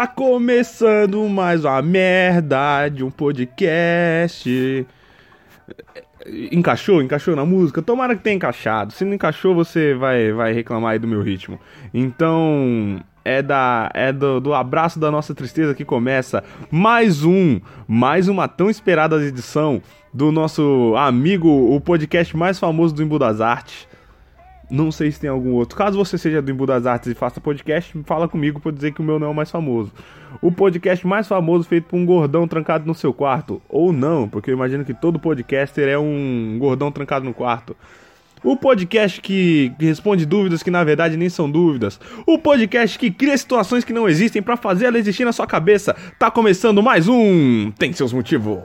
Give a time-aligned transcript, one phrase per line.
[0.00, 4.86] Tá começando mais uma merda de um podcast.
[6.50, 7.02] Encaixou?
[7.02, 7.82] Encaixou na música?
[7.82, 8.94] Tomara que tenha encaixado.
[8.94, 11.60] Se não encaixou, você vai, vai reclamar aí do meu ritmo.
[11.92, 18.26] Então, é da é do, do abraço da nossa tristeza que começa mais um, mais
[18.26, 19.82] uma tão esperada edição
[20.14, 23.86] do nosso amigo, o podcast mais famoso do Embu das Artes.
[24.70, 25.76] Não sei se tem algum outro.
[25.76, 29.00] Caso você seja do Embu das Artes e faça podcast, fala comigo pra dizer que
[29.00, 29.92] o meu não é o mais famoso.
[30.40, 33.60] O podcast mais famoso feito por um gordão trancado no seu quarto.
[33.68, 37.76] Ou não, porque eu imagino que todo podcaster é um gordão trancado no quarto.
[38.44, 42.00] O podcast que responde dúvidas que na verdade nem são dúvidas.
[42.24, 45.94] O podcast que cria situações que não existem para fazer ela existir na sua cabeça.
[46.18, 47.72] Tá começando mais um.
[47.72, 48.58] Tem seus motivos.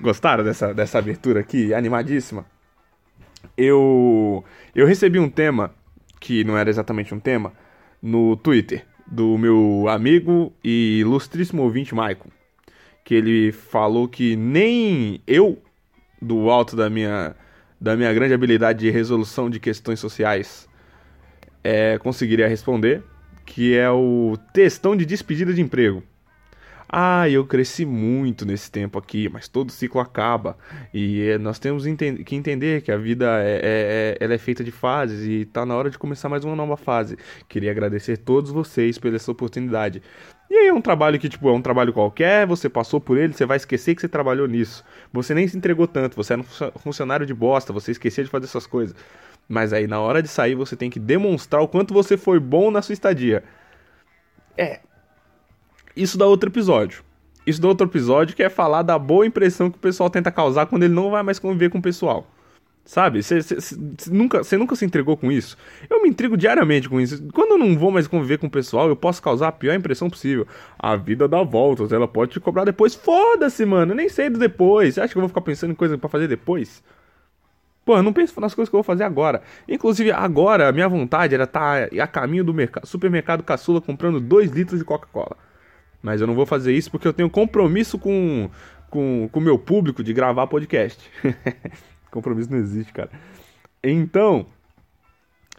[0.00, 1.72] Gostaram dessa, dessa abertura aqui?
[1.72, 2.51] Animadíssima?
[3.56, 4.44] Eu,
[4.74, 5.74] eu recebi um tema,
[6.20, 7.52] que não era exatamente um tema,
[8.00, 12.26] no Twitter, do meu amigo e ilustríssimo ouvinte Michael.
[13.04, 15.60] Que ele falou que nem eu,
[16.20, 17.34] do alto da minha,
[17.80, 20.68] da minha grande habilidade de resolução de questões sociais,
[21.62, 23.02] é, conseguiria responder.
[23.44, 26.02] Que é o textão de despedida de emprego.
[26.94, 30.58] Ah, eu cresci muito nesse tempo aqui, mas todo ciclo acaba.
[30.92, 34.62] E é, nós temos que entender que a vida é, é, é, ela é feita
[34.62, 37.16] de fases e está na hora de começar mais uma nova fase.
[37.48, 40.02] Queria agradecer todos vocês pela essa oportunidade.
[40.50, 43.32] E aí é um trabalho que, tipo, é um trabalho qualquer, você passou por ele,
[43.32, 44.84] você vai esquecer que você trabalhou nisso.
[45.14, 48.44] Você nem se entregou tanto, você era um funcionário de bosta, você esquecia de fazer
[48.44, 48.94] essas coisas.
[49.48, 52.70] Mas aí na hora de sair você tem que demonstrar o quanto você foi bom
[52.70, 53.42] na sua estadia.
[54.58, 54.80] É,
[55.96, 57.02] isso dá outro episódio.
[57.46, 60.66] Isso dá outro episódio que é falar da boa impressão que o pessoal tenta causar
[60.66, 62.26] quando ele não vai mais conviver com o pessoal.
[62.84, 63.22] Sabe?
[63.22, 63.38] Você
[64.10, 65.56] nunca, nunca se entregou com isso?
[65.88, 67.22] Eu me intrigo diariamente com isso.
[67.32, 70.10] Quando eu não vou mais conviver com o pessoal, eu posso causar a pior impressão
[70.10, 70.46] possível.
[70.78, 72.94] A vida dá voltas, ela pode te cobrar depois.
[72.94, 73.92] Foda-se, mano.
[73.92, 74.94] Eu nem sei do depois.
[74.94, 76.82] Você acha que eu vou ficar pensando em coisa para fazer depois?
[77.84, 79.42] Pô, eu não penso nas coisas que eu vou fazer agora.
[79.68, 84.20] Inclusive, agora, a minha vontade era estar tá a caminho do mercado, supermercado caçula comprando
[84.20, 85.36] 2 litros de Coca-Cola.
[86.02, 88.50] Mas eu não vou fazer isso porque eu tenho compromisso com
[88.92, 91.02] com o meu público de gravar podcast.
[92.12, 93.10] compromisso não existe, cara.
[93.82, 94.44] Então,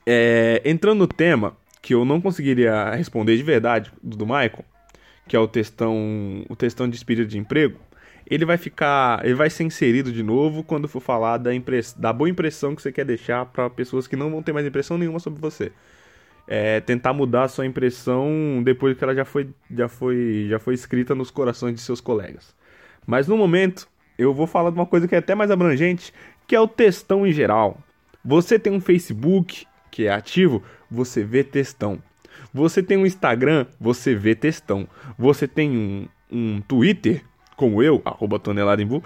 [0.05, 4.63] é, entrando no tema que eu não conseguiria responder de verdade do Michael,
[5.27, 7.79] que é o textão, o textão de despedida de emprego,
[8.29, 12.13] ele vai ficar, ele vai ser inserido de novo quando for falar da, impress, da
[12.13, 15.19] boa impressão que você quer deixar para pessoas que não vão ter mais impressão nenhuma
[15.19, 15.71] sobre você
[16.47, 20.73] é, tentar mudar a sua impressão depois que ela já foi, já, foi, já foi
[20.73, 22.55] escrita nos corações de seus colegas.
[23.05, 23.87] Mas no momento,
[24.17, 26.13] eu vou falar de uma coisa que é até mais abrangente,
[26.47, 27.77] que é o textão em geral.
[28.23, 32.01] Você tem um Facebook que é ativo, você vê textão.
[32.53, 34.87] Você tem um Instagram, você vê textão.
[35.17, 37.23] Você tem um, um Twitter,
[37.55, 39.03] como eu, arroba toneladembu,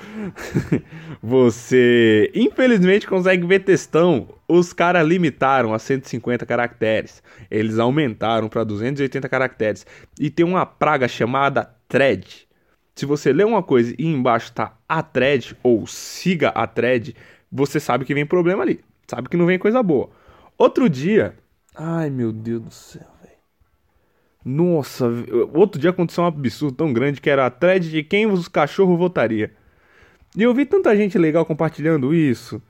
[1.21, 4.27] você infelizmente consegue ver textão.
[4.47, 7.21] Os caras limitaram a 150 caracteres.
[7.51, 9.85] Eles aumentaram para 280 caracteres.
[10.19, 12.47] E tem uma praga chamada thread.
[12.95, 17.15] Se você lê uma coisa e embaixo tá a thread ou siga a thread,
[17.51, 18.79] você sabe que vem problema ali.
[19.07, 20.09] Sabe que não vem coisa boa.
[20.57, 21.35] Outro dia.
[21.75, 23.17] Ai meu Deus do céu.
[24.49, 25.05] Nossa,
[25.53, 28.97] outro dia aconteceu um absurdo tão grande que era a thread de quem os cachorros
[28.97, 29.51] votaria.
[30.37, 32.61] E eu vi tanta gente legal compartilhando isso.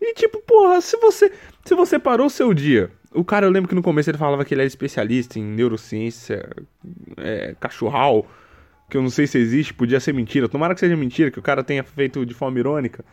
[0.00, 1.30] E tipo, porra, se você
[1.66, 2.90] se você parou o seu dia.
[3.12, 6.48] O cara, eu lembro que no começo ele falava que ele era especialista em neurociência,
[7.18, 8.26] é, cachorral,
[8.88, 10.48] que eu não sei se existe, podia ser mentira.
[10.48, 13.04] Tomara que seja mentira, que o cara tenha feito de forma irônica.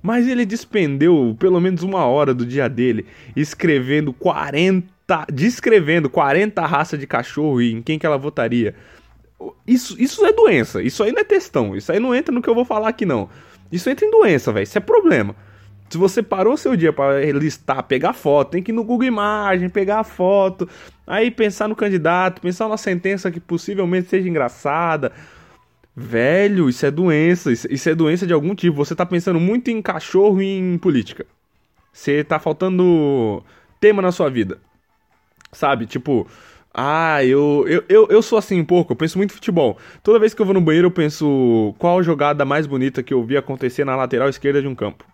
[0.00, 6.64] Mas ele despendeu pelo menos uma hora do dia dele escrevendo 40 tá descrevendo 40
[6.66, 8.74] raças de cachorro e em quem que ela votaria.
[9.66, 10.82] Isso, isso é doença.
[10.82, 11.76] Isso aí não é testão.
[11.76, 13.28] Isso aí não entra no que eu vou falar aqui, não.
[13.70, 14.64] Isso entra em doença, velho.
[14.64, 15.36] Isso é problema.
[15.88, 19.68] Se você parou seu dia para listar, pegar foto, tem que ir no Google Imagem,
[19.68, 20.68] pegar a foto,
[21.06, 25.12] aí pensar no candidato, pensar na sentença que possivelmente seja engraçada.
[25.94, 27.52] Velho, isso é doença.
[27.52, 28.76] Isso, isso é doença de algum tipo.
[28.76, 31.24] Você tá pensando muito em cachorro e em política.
[31.92, 33.42] Você tá faltando
[33.80, 34.58] tema na sua vida.
[35.52, 35.86] Sabe?
[35.86, 36.26] Tipo,
[36.78, 39.78] ah, eu, eu, eu, eu sou assim um pouco, eu penso muito em futebol.
[40.02, 43.24] Toda vez que eu vou no banheiro, eu penso qual jogada mais bonita que eu
[43.24, 45.04] vi acontecer na lateral esquerda de um campo.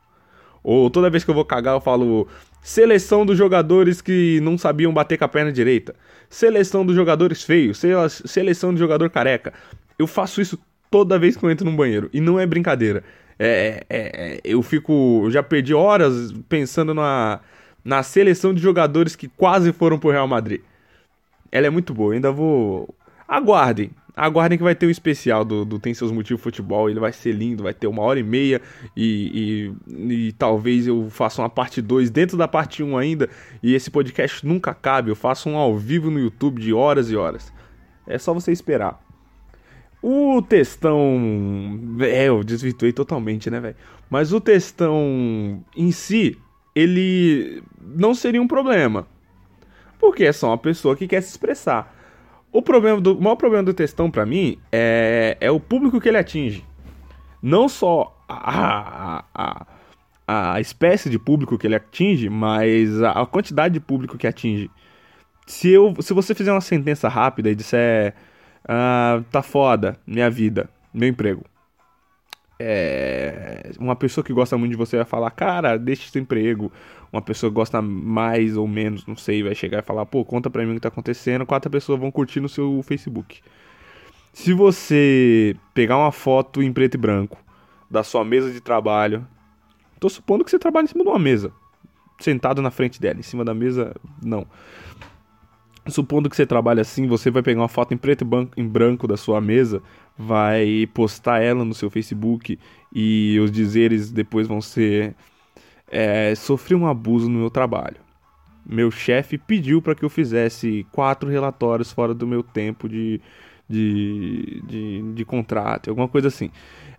[0.65, 2.27] Ou toda vez que eu vou cagar, eu falo
[2.63, 5.95] seleção dos jogadores que não sabiam bater com a perna direita.
[6.29, 7.81] Seleção dos jogadores feios.
[8.25, 9.53] Seleção do jogador careca.
[9.99, 10.59] Eu faço isso
[10.91, 12.09] toda vez que eu entro no banheiro.
[12.13, 13.05] E não é brincadeira.
[13.39, 15.23] É, é, é, eu fico.
[15.25, 17.41] Eu já perdi horas pensando na
[17.85, 20.61] na seleção de jogadores que quase foram pro Real Madrid.
[21.51, 22.95] Ela é muito boa, ainda vou
[23.33, 26.91] Aguardem, aguardem que vai ter um especial do, do Tem Seus Motivos Futebol.
[26.91, 28.61] Ele vai ser lindo, vai ter uma hora e meia.
[28.95, 33.31] E, e, e talvez eu faça uma parte 2 dentro da parte 1 ainda.
[33.63, 35.11] E esse podcast nunca cabe.
[35.11, 37.51] Eu faço um ao vivo no YouTube de horas e horas.
[38.07, 39.03] É só você esperar.
[40.03, 41.01] O textão.
[42.01, 43.77] É, eu desvirtuei totalmente, né, velho?
[44.11, 46.37] Mas o textão em si,
[46.75, 49.07] ele não seria um problema.
[49.99, 51.95] Porque é só uma pessoa que quer se expressar.
[52.51, 56.09] O, problema do, o maior problema do textão, para mim, é, é o público que
[56.09, 56.65] ele atinge.
[57.43, 59.67] Não só a, a,
[60.27, 64.27] a, a espécie de público que ele atinge, mas a, a quantidade de público que
[64.27, 64.71] atinge.
[65.47, 68.15] Se, eu, se você fizer uma sentença rápida e disser
[68.69, 71.45] ah, tá foda, minha vida, meu emprego.
[72.65, 76.71] É, uma pessoa que gosta muito de você vai falar, cara, deixa esse emprego.
[77.13, 80.49] Uma pessoa que gosta mais ou menos, não sei, vai chegar e falar, pô, conta
[80.49, 81.45] pra mim o que tá acontecendo.
[81.45, 83.41] Quatro pessoas vão curtir no seu Facebook.
[84.33, 87.37] Se você pegar uma foto em preto e branco
[87.91, 89.27] da sua mesa de trabalho,
[89.99, 91.53] tô supondo que você trabalha em cima de uma mesa,
[92.21, 93.93] sentado na frente dela, em cima da mesa,
[94.23, 94.47] não.
[95.89, 98.25] Supondo que você trabalha assim, você vai pegar uma foto em preto
[98.57, 99.83] e branco da sua mesa,
[100.17, 102.59] vai postar ela no seu Facebook
[102.93, 105.15] e os dizeres depois vão ser:
[105.91, 107.97] é, sofri um abuso no meu trabalho.
[108.65, 113.21] Meu chefe pediu para que eu fizesse quatro relatórios fora do meu tempo de,
[113.69, 116.51] de, de, de contrato, alguma coisa assim.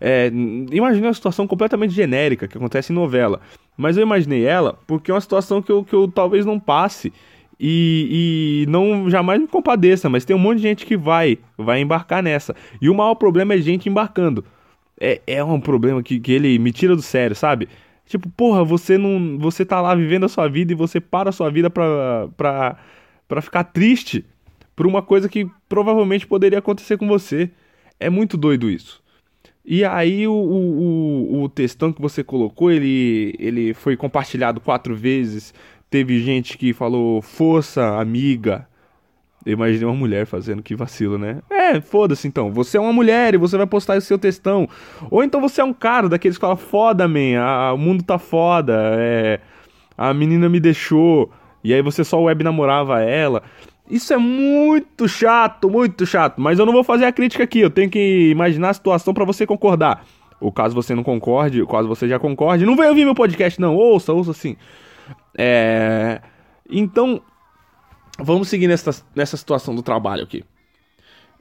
[0.02, 0.28] É,
[0.72, 3.40] imaginei uma situação completamente genérica que acontece em novela,
[3.78, 7.14] mas eu imaginei ela porque é uma situação que eu, que eu talvez não passe
[7.66, 11.80] e, e, não jamais me compadeça, mas tem um monte de gente que vai, vai
[11.80, 12.54] embarcar nessa.
[12.82, 14.44] E o maior problema é gente embarcando.
[15.00, 17.70] É, é um problema que, que ele me tira do sério, sabe?
[18.06, 19.38] Tipo, porra, você não.
[19.40, 22.78] Você tá lá vivendo a sua vida e você para a sua vida pra, pra,
[23.30, 24.26] pra ficar triste
[24.76, 27.50] por uma coisa que provavelmente poderia acontecer com você.
[27.98, 29.02] É muito doido isso.
[29.66, 35.54] E aí o, o, o, textão que você colocou, ele, ele foi compartilhado quatro vezes.
[35.94, 38.68] Teve gente que falou, força, amiga.
[39.46, 41.38] Eu imaginei uma mulher fazendo, que vacilo, né?
[41.52, 42.52] É, foda-se então.
[42.52, 44.68] Você é uma mulher e você vai postar esse seu textão.
[45.12, 48.18] Ou então você é um cara daqueles que fala, foda, man, a, o mundo tá
[48.18, 49.40] foda, é,
[49.96, 51.32] a menina me deixou.
[51.64, 53.44] E aí você só web namorava ela.
[53.88, 56.42] Isso é muito chato, muito chato.
[56.42, 57.60] Mas eu não vou fazer a crítica aqui.
[57.60, 60.04] Eu tenho que imaginar a situação para você concordar.
[60.42, 63.62] Ou caso você não concorde, ou caso você já concorde, não venha ouvir meu podcast,
[63.62, 63.76] não.
[63.76, 64.58] Ouça, ouça sim.
[65.38, 66.22] É...
[66.70, 67.22] Então,
[68.20, 70.44] vamos seguir nessa, nessa situação do trabalho aqui.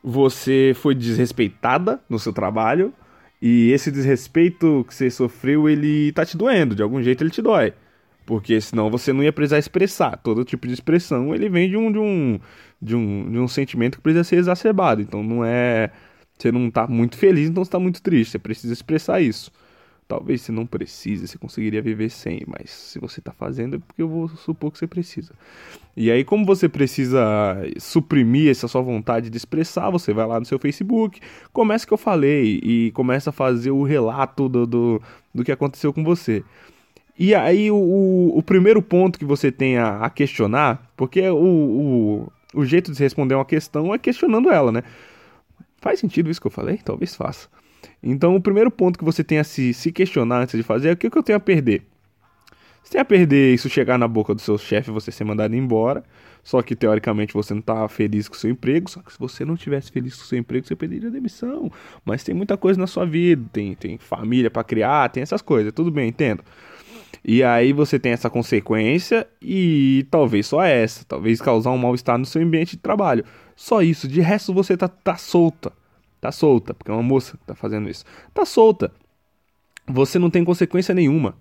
[0.02, 2.92] Você foi desrespeitada no seu trabalho
[3.40, 7.42] e esse desrespeito que você sofreu, ele tá te doendo, de algum jeito ele te
[7.42, 7.72] dói.
[8.24, 10.16] Porque senão você não ia precisar expressar.
[10.18, 12.40] Todo tipo de expressão, ele vem de um, de um,
[12.80, 15.02] de um, de um sentimento que precisa ser exacerbado.
[15.02, 15.90] Então não é...
[16.38, 18.32] Você não tá muito feliz, então você tá muito triste.
[18.32, 19.52] Você precisa expressar isso.
[20.12, 24.02] Talvez você não precise, você conseguiria viver sem, mas se você está fazendo é porque
[24.02, 25.32] eu vou supor que você precisa.
[25.96, 27.24] E aí, como você precisa
[27.78, 31.18] suprimir essa sua vontade de expressar, você vai lá no seu Facebook,
[31.50, 35.02] começa o que eu falei e começa a fazer o relato do, do,
[35.34, 36.44] do que aconteceu com você.
[37.18, 42.32] E aí, o, o primeiro ponto que você tem a, a questionar, porque o, o,
[42.52, 44.82] o jeito de responder uma questão é questionando ela, né?
[45.78, 46.76] Faz sentido isso que eu falei?
[46.84, 47.48] Talvez faça.
[48.02, 50.92] Então, o primeiro ponto que você tem a se, se questionar antes de fazer é
[50.92, 51.86] o que, que eu tenho a perder.
[52.82, 55.54] Você tem a perder isso chegar na boca do seu chefe e você ser mandado
[55.54, 56.02] embora.
[56.42, 58.90] Só que teoricamente você não está feliz com o seu emprego.
[58.90, 61.70] Só que se você não tivesse feliz com o seu emprego, você pediria demissão.
[62.04, 63.44] Mas tem muita coisa na sua vida.
[63.52, 65.72] Tem, tem família para criar, tem essas coisas.
[65.72, 66.42] Tudo bem, entendo.
[67.24, 71.04] E aí você tem essa consequência e talvez só essa.
[71.04, 73.24] Talvez causar um mal-estar no seu ambiente de trabalho.
[73.54, 74.08] Só isso.
[74.08, 75.72] De resto você tá, tá solta.
[76.22, 78.04] Tá solta, porque é uma moça que tá fazendo isso.
[78.32, 78.92] Tá solta.
[79.88, 81.34] Você não tem consequência nenhuma,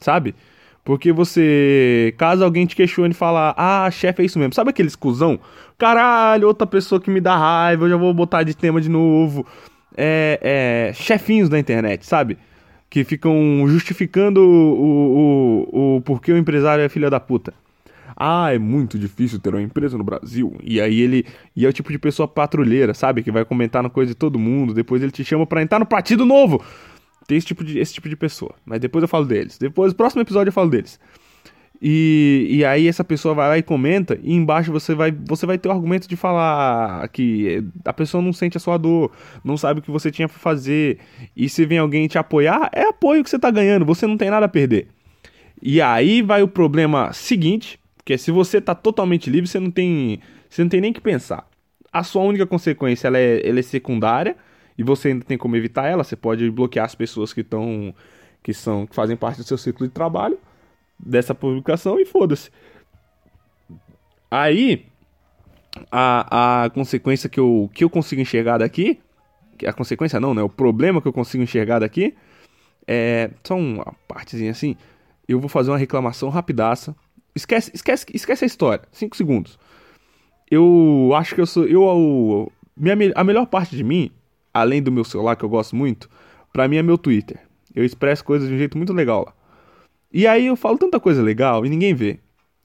[0.00, 0.34] sabe?
[0.82, 4.54] Porque você, caso alguém te questione e falar, ah, chefe é isso mesmo.
[4.54, 5.38] Sabe aquele cuzão?
[5.76, 9.46] Caralho, outra pessoa que me dá raiva, eu já vou botar de tema de novo.
[9.94, 12.38] É, é chefinhos da internet, sabe?
[12.88, 13.36] Que ficam
[13.68, 17.52] justificando o, o, o, o porquê o empresário é filha da puta
[18.16, 20.54] ah, é muito difícil ter uma empresa no Brasil.
[20.62, 21.24] E aí ele.
[21.56, 23.22] E é o tipo de pessoa patrulheira, sabe?
[23.22, 24.74] Que vai comentar na coisa de todo mundo.
[24.74, 26.62] Depois ele te chama para entrar no partido novo.
[27.26, 28.54] Tem esse tipo, de, esse tipo de pessoa.
[28.64, 29.58] Mas depois eu falo deles.
[29.58, 30.98] Depois, no próximo episódio eu falo deles.
[31.84, 35.58] E, e aí essa pessoa vai lá e comenta, e embaixo você vai, você vai
[35.58, 39.10] ter o argumento de falar que a pessoa não sente a sua dor,
[39.42, 40.98] não sabe o que você tinha pra fazer.
[41.36, 44.30] E se vem alguém te apoiar, é apoio que você tá ganhando, você não tem
[44.30, 44.86] nada a perder.
[45.60, 50.20] E aí vai o problema seguinte, porque se você tá totalmente livre, você não tem,
[50.50, 51.46] você não tem nem que pensar.
[51.92, 54.36] a sua única consequência ela é, ela é secundária
[54.76, 56.02] e você ainda tem como evitar ela.
[56.02, 57.94] Você pode bloquear as pessoas que estão
[58.42, 60.36] que são que fazem parte do seu ciclo de trabalho
[60.98, 62.50] dessa publicação e foda-se.
[64.30, 64.86] Aí
[65.90, 68.98] a, a consequência que eu, que eu consigo enxergar daqui,
[69.64, 70.42] a consequência não, né?
[70.42, 72.16] O problema que eu consigo enxergar daqui
[72.86, 74.76] é só uma partezinha assim.
[75.28, 76.96] Eu vou fazer uma reclamação rapidaça.
[77.34, 78.84] Esquece, esquece, esquece a história.
[78.92, 79.58] 5 segundos.
[80.50, 81.64] Eu acho que eu sou.
[81.64, 84.10] Eu, eu, minha, a melhor parte de mim,
[84.52, 86.08] além do meu celular, que eu gosto muito,
[86.52, 87.40] pra mim é meu Twitter.
[87.74, 89.34] Eu expresso coisas de um jeito muito legal lá.
[90.12, 92.18] E aí eu falo tanta coisa legal e ninguém vê.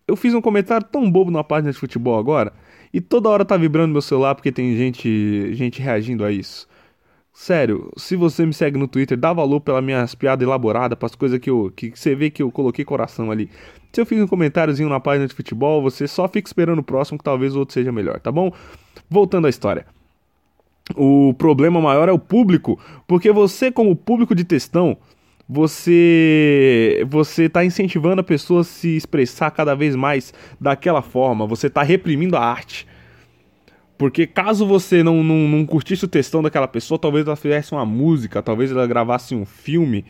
[0.06, 2.52] Eu fiz um comentário tão bobo numa página de futebol agora
[2.94, 6.68] e toda hora tá vibrando meu celular porque tem gente, gente reagindo a isso.
[7.39, 11.38] Sério, se você me segue no Twitter, dá valor pelas minhas piadas elaboradas, as coisas
[11.38, 13.48] que, eu, que você vê que eu coloquei coração ali.
[13.94, 17.15] Se eu fiz um comentáriozinho na página de futebol, você só fica esperando o próximo
[17.15, 18.51] que talvez o outro seja melhor, tá bom?
[19.08, 19.86] Voltando à história.
[20.96, 24.98] O problema maior é o público, porque você, como público de textão,
[25.48, 31.67] você você está incentivando a pessoa a se expressar cada vez mais daquela forma, você
[31.67, 32.88] está reprimindo a arte.
[33.98, 37.86] Porque caso você não, não, não curtisse o textão daquela pessoa, talvez ela fizesse uma
[37.86, 40.06] música, talvez ela gravasse um filme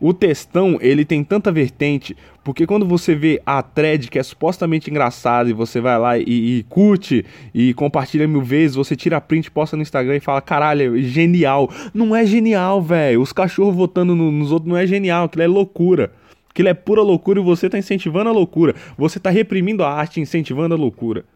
[0.00, 4.90] o textão, ele tem tanta vertente, porque quando você vê a thread que é supostamente
[4.90, 7.24] engraçada e você vai lá e, e curte
[7.54, 11.02] e compartilha mil vezes, você tira a print, posta no Instagram e fala, caralho, é
[11.02, 11.70] genial.
[11.92, 13.20] Não é genial, velho.
[13.20, 16.10] Os cachorros votando no, nos outros não é genial, aquilo é loucura.
[16.48, 18.74] Aquilo é pura loucura e você tá incentivando a loucura.
[18.96, 21.26] Você tá reprimindo a arte, incentivando a loucura.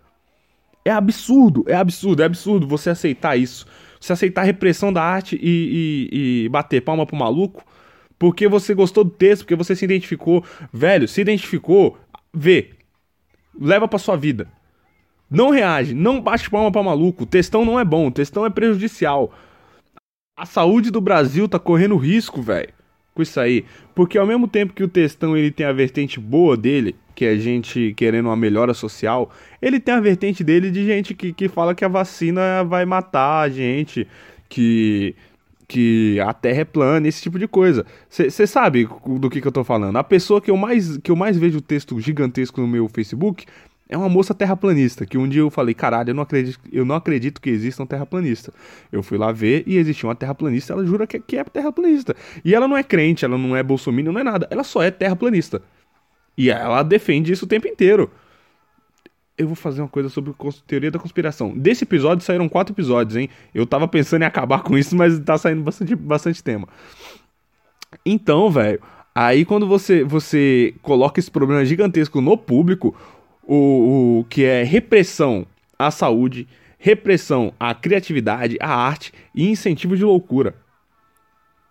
[0.84, 3.66] É absurdo, é absurdo, é absurdo você aceitar isso.
[3.98, 7.64] Você aceitar a repressão da arte e, e, e bater palma pro maluco
[8.18, 10.44] porque você gostou do texto, porque você se identificou.
[10.72, 11.98] Velho, se identificou,
[12.32, 12.70] vê.
[13.58, 14.48] Leva pra sua vida.
[15.30, 17.24] Não reage, não bate palma pra maluco.
[17.24, 19.32] O textão não é bom, o textão é prejudicial.
[20.36, 22.72] A saúde do Brasil tá correndo risco, velho.
[23.14, 23.64] Com isso aí.
[23.94, 27.36] Porque ao mesmo tempo que o textão ele tem a vertente boa dele, que é
[27.36, 29.30] gente querendo uma melhora social,
[29.62, 33.42] ele tem a vertente dele de gente que, que fala que a vacina vai matar
[33.42, 34.06] a gente,
[34.48, 35.14] que
[35.66, 37.86] que a Terra é plana, esse tipo de coisa.
[38.08, 38.86] Você sabe
[39.18, 39.96] do que, que eu tô falando.
[39.96, 43.46] A pessoa que eu mais que eu mais vejo texto gigantesco no meu Facebook
[43.88, 46.94] é uma moça terraplanista, que um dia eu falei, caralho, eu não acredito, eu não
[46.94, 48.52] acredito que exista um terraplanista.
[48.90, 52.16] Eu fui lá ver e existia uma terraplanista, ela jura que, que é terraplanista.
[52.44, 54.90] E ela não é crente, ela não é bolsominion, não é nada, ela só é
[54.90, 55.62] terraplanista.
[56.36, 58.10] E ela defende isso o tempo inteiro
[59.36, 60.32] eu vou fazer uma coisa sobre
[60.66, 61.56] teoria da conspiração.
[61.56, 63.28] Desse episódio saíram quatro episódios, hein?
[63.52, 66.68] Eu tava pensando em acabar com isso, mas tá saindo bastante, bastante tema.
[68.06, 68.80] Então, velho,
[69.14, 72.94] aí quando você, você coloca esse problema gigantesco no público,
[73.46, 75.46] o, o que é repressão
[75.78, 76.46] à saúde,
[76.78, 80.54] repressão à criatividade, à arte e incentivo de loucura.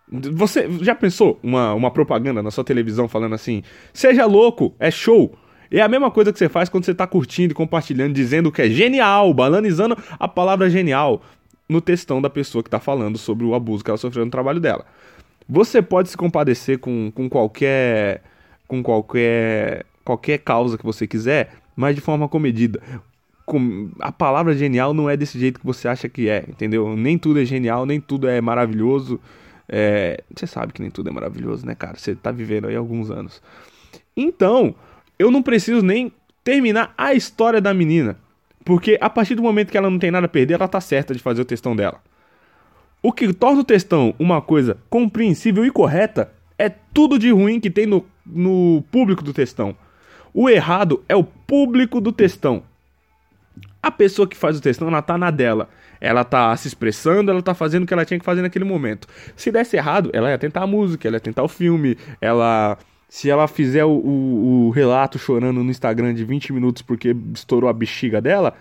[0.08, 3.62] Você já pensou uma, uma propaganda na sua televisão falando assim:
[3.92, 5.36] seja louco, é show?
[5.70, 8.62] É a mesma coisa que você faz quando você está curtindo e compartilhando, dizendo que
[8.62, 11.22] é genial, banalizando a palavra genial
[11.68, 14.60] no textão da pessoa que está falando sobre o abuso que ela sofreu no trabalho
[14.60, 14.84] dela.
[15.48, 18.22] Você pode se compadecer com, com qualquer
[18.68, 22.80] com qualquer qualquer causa que você quiser, mas de forma comedida.
[23.46, 26.96] Com, a palavra genial não é desse jeito que você acha que é, entendeu?
[26.96, 29.20] Nem tudo é genial, nem tudo é maravilhoso.
[29.68, 31.96] É, você sabe que nem tudo é maravilhoso, né, cara?
[31.96, 33.42] Você está vivendo aí alguns anos.
[34.16, 34.74] Então,
[35.18, 36.12] eu não preciso nem
[36.42, 38.18] terminar a história da menina.
[38.64, 41.14] Porque a partir do momento que ela não tem nada a perder, ela tá certa
[41.14, 42.00] de fazer o textão dela.
[43.02, 47.70] O que torna o textão uma coisa compreensível e correta é tudo de ruim que
[47.70, 49.76] tem no, no público do textão.
[50.34, 52.64] O errado é o público do textão.
[53.80, 55.68] A pessoa que faz o textão, ela tá na dela.
[56.00, 59.06] Ela tá se expressando, ela tá fazendo o que ela tinha que fazer naquele momento.
[59.36, 62.76] Se desse errado, ela ia tentar a música, ela ia tentar o filme, ela
[63.08, 67.70] se ela fizer o, o, o, relato chorando no Instagram de 20 minutos porque estourou
[67.70, 68.52] a bexiga dela,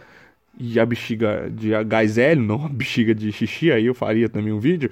[0.59, 4.53] e a bexiga de gás hélio, não a bexiga de xixi, aí eu faria também
[4.53, 4.91] um vídeo,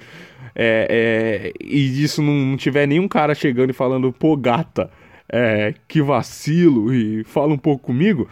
[0.54, 4.90] é, é, e isso não, não, tiver nenhum cara chegando e falando, pô, gata,
[5.28, 8.28] é, que vacilo, e fala um pouco comigo,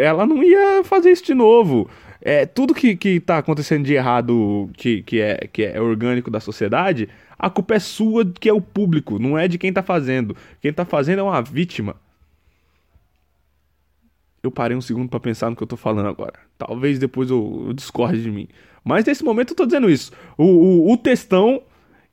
[0.00, 1.88] ela não ia fazer isso de novo.
[2.20, 6.40] É, tudo que, que tá acontecendo de errado, que, que, é, que é orgânico da
[6.40, 7.08] sociedade,
[7.38, 10.36] a culpa é sua, que é o público, não é de quem tá fazendo.
[10.60, 11.96] Quem tá fazendo é uma vítima.
[14.42, 16.34] Eu parei um segundo para pensar no que eu tô falando agora.
[16.56, 18.48] Talvez depois eu, eu discorde de mim.
[18.82, 20.12] Mas nesse momento eu tô dizendo isso.
[20.38, 21.62] O, o, o textão,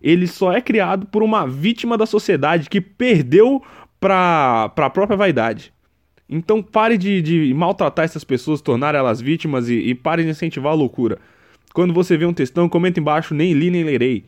[0.02, 3.64] ele só é criado por uma vítima da sociedade que perdeu
[4.04, 5.72] pra, pra própria vaidade.
[6.28, 10.74] Então pare de, de maltratar essas pessoas, tornar elas vítimas e, e pare de incentivar
[10.74, 11.20] a loucura.
[11.74, 14.26] Quando você vê um textão, comenta embaixo, nem li nem lerei.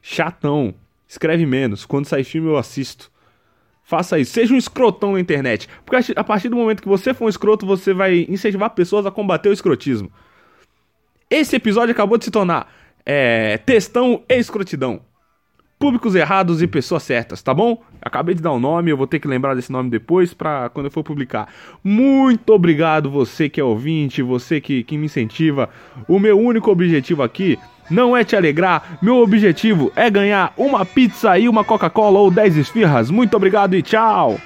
[0.00, 0.72] Chatão.
[1.08, 1.84] Escreve menos.
[1.84, 3.10] Quando sair filme eu assisto.
[3.82, 4.32] Faça isso.
[4.32, 5.68] Seja um escrotão na internet.
[5.84, 9.10] Porque a partir do momento que você for um escroto, você vai incentivar pessoas a
[9.10, 10.10] combater o escrotismo.
[11.28, 12.72] Esse episódio acabou de se tornar
[13.04, 15.00] é, textão e escrotidão.
[15.78, 17.82] Públicos errados e pessoas certas, tá bom?
[18.00, 20.70] Acabei de dar o um nome, eu vou ter que lembrar desse nome depois para
[20.70, 21.48] quando eu for publicar.
[21.84, 25.68] Muito obrigado você que é ouvinte, você que, que me incentiva.
[26.08, 27.58] O meu único objetivo aqui
[27.90, 32.56] não é te alegrar, meu objetivo é ganhar uma pizza e uma Coca-Cola ou 10
[32.56, 33.10] esfirras.
[33.10, 34.38] Muito obrigado e tchau!